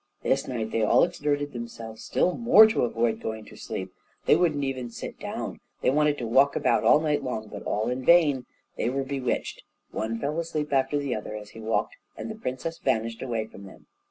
[0.23, 3.93] This night they all exerted themselves still more to avoid going to sleep.
[4.25, 7.87] They wouldn't even sit down, they wanted to walk about all night long, but all
[7.87, 9.61] in vain; they were bewitched;
[9.91, 13.65] one fell asleep after the other as he walked and the princess vanished away from
[13.65, 13.85] them.